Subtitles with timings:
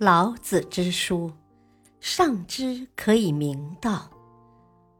[0.00, 1.32] 老子之书，
[1.98, 4.08] 上之可以明道，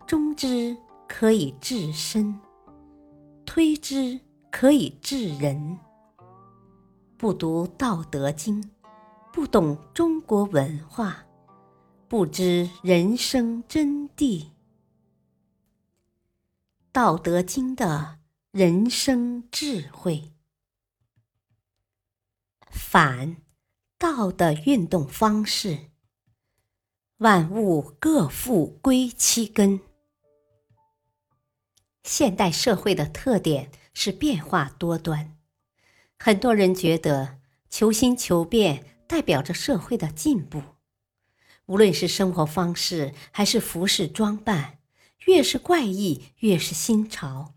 [0.08, 0.76] 中之
[1.06, 2.36] 可以治身，
[3.46, 4.18] 推之
[4.50, 5.78] 可以治人。
[7.16, 8.60] 不读《道德经》，
[9.32, 11.24] 不懂中国文化，
[12.08, 14.42] 不知人生真谛。
[16.90, 18.18] 《道德经》的
[18.50, 20.32] 人生智慧，
[22.68, 23.36] 反。
[23.98, 25.90] 道的运动方式，
[27.16, 29.80] 万物各复归其根。
[32.04, 35.36] 现代社会的特点是变化多端，
[36.16, 40.62] 很多人觉得求新求变代表着社会的进步。
[41.66, 44.78] 无论是生活方式还是服饰装扮，
[45.26, 47.54] 越是怪异，越是新潮。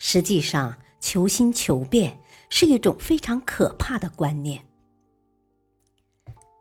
[0.00, 4.67] 实际上，求新求变是一种非常可怕的观念。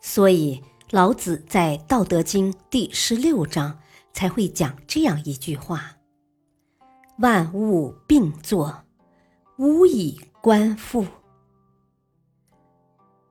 [0.09, 3.77] 所以，老子在《道德经》第十六章
[4.13, 5.97] 才会讲这样一句话
[7.19, 8.85] ：“万物并作，
[9.57, 11.05] 无以观复。”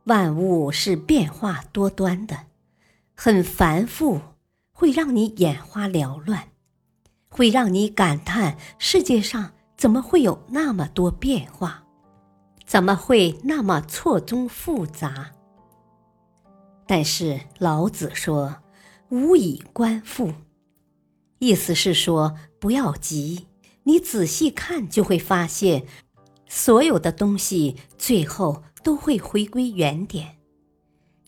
[0.05, 2.37] 万物是变化多端的，
[3.15, 4.21] 很繁复，
[4.71, 6.51] 会让你眼花缭乱，
[7.31, 11.83] 会让你感叹世界上怎么会有那么多变化，
[12.67, 15.33] 怎么会那么错综复杂。
[16.87, 18.57] 但是老子说
[19.11, 20.33] ：“无以观复。”
[21.39, 23.47] 意思是说，不要急，
[23.83, 25.87] 你仔细看就会发现，
[26.49, 30.39] 所有的东西最后都会回归原点。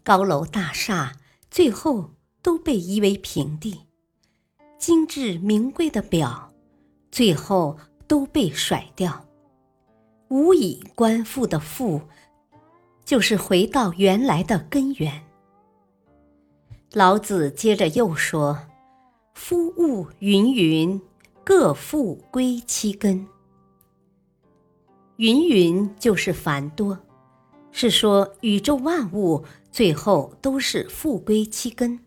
[0.03, 1.17] 高楼大厦
[1.51, 3.81] 最后都被夷为平地，
[4.79, 6.53] 精致名贵的表
[7.11, 9.27] 最后都被甩掉。
[10.29, 12.01] 无以观复的复，
[13.05, 15.28] 就是回到原来的根源。
[16.95, 18.59] 老子接着又说
[19.35, 21.01] ：“夫物芸芸，
[21.45, 23.27] 各复归其根。
[25.17, 26.99] 芸芸就是繁多，
[27.73, 32.01] 是说宇宙万物最后都是复归其根，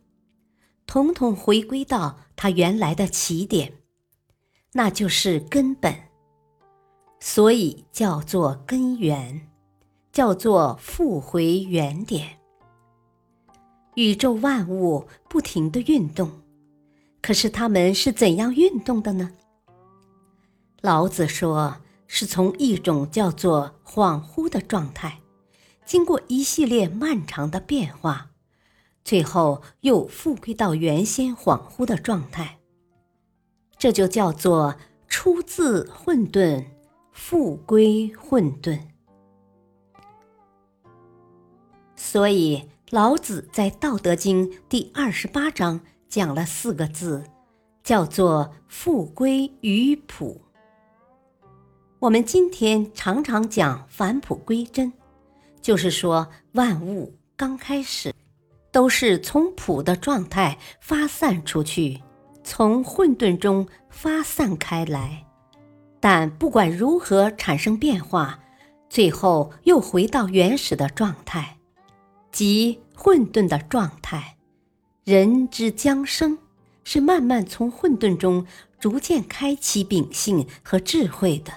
[0.87, 3.73] 统统回归到它原来的起点，
[4.73, 5.95] 那就是根本。
[7.19, 9.47] 所以叫做根源，
[10.11, 12.39] 叫做复回原点。”
[13.95, 16.31] 宇宙万物不停的运动，
[17.21, 19.31] 可是它们是怎样运动的呢？
[20.79, 25.19] 老子说，是从一种叫做恍惚的状态，
[25.85, 28.31] 经过一系列漫长的变化，
[29.03, 32.59] 最后又复归到原先恍惚的状态。
[33.77, 34.75] 这就叫做
[35.09, 36.65] 出自混沌，
[37.11, 38.79] 复归混沌。
[41.97, 42.70] 所以。
[42.91, 45.79] 老子在《道德经》第二十八章
[46.09, 47.23] 讲了四个字，
[47.85, 50.41] 叫做“复归于朴”。
[51.99, 54.91] 我们今天常常讲“返璞归真”，
[55.61, 58.13] 就是说万物刚开始
[58.73, 61.97] 都是从朴的状态发散出去，
[62.43, 65.25] 从混沌中发散开来，
[66.01, 68.37] 但不管如何产生变化，
[68.89, 71.57] 最后又回到原始的状态。
[72.31, 74.37] 即混沌的状态，
[75.03, 76.37] 人之将生，
[76.83, 78.45] 是慢慢从混沌中
[78.79, 81.51] 逐渐开启秉性和智慧的；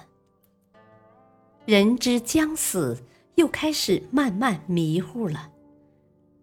[1.65, 3.05] 人之将死，
[3.37, 5.51] 又开始慢慢迷糊了，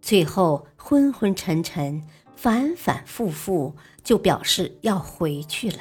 [0.01, 2.01] 最后昏昏沉沉，
[2.35, 5.79] 反反复复，就表示要回去了。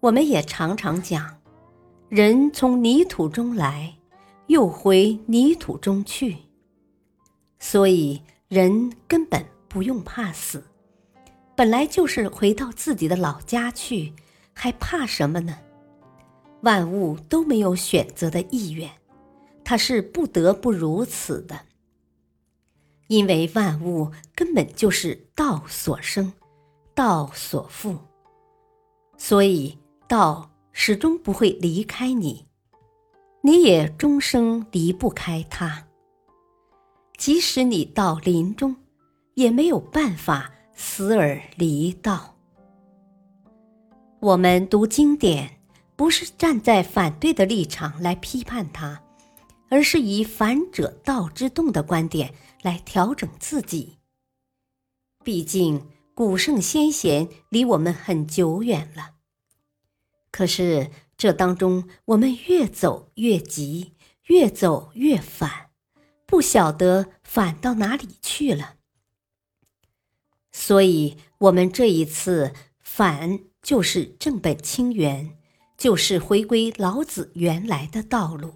[0.00, 1.38] 我们也常常讲，
[2.10, 3.94] 人从泥土中来。
[4.46, 6.36] 又回泥土中去，
[7.58, 10.62] 所以人根本不用怕死，
[11.56, 14.12] 本来就是回到自己的老家去，
[14.52, 15.58] 还怕什么呢？
[16.60, 18.90] 万物都没有选择的意愿，
[19.64, 21.60] 它是不得不如此的，
[23.08, 26.32] 因为万物根本就是道所生，
[26.94, 27.98] 道所复，
[29.16, 32.46] 所以道始终不会离开你。
[33.46, 35.86] 你也终生离不开他。
[37.18, 38.74] 即使你到临终，
[39.34, 42.36] 也没有办法死而离道。
[44.18, 45.60] 我们读经典，
[45.94, 49.02] 不是站在反对的立场来批判它，
[49.68, 52.32] 而是以“反者道之动”的观点
[52.62, 53.98] 来调整自己。
[55.22, 59.10] 毕竟古圣先贤离我们很久远了，
[60.30, 60.90] 可是。
[61.16, 63.94] 这当中，我们越走越急，
[64.26, 65.70] 越走越反，
[66.26, 68.76] 不晓得反到哪里去了。
[70.52, 75.36] 所以，我们这一次反就是正本清源，
[75.76, 78.54] 就是回归老子原来的道路。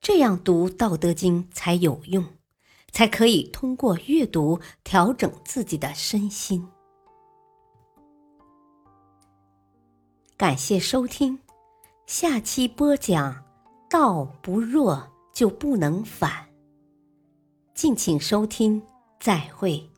[0.00, 2.24] 这样读《道德经》才有用，
[2.90, 6.66] 才可以通过阅读调整自己的身心。
[10.40, 11.38] 感谢收听，
[12.06, 13.44] 下期播讲：
[13.90, 16.32] 道不弱就不能反。
[17.74, 18.80] 敬请收听，
[19.20, 19.89] 再会。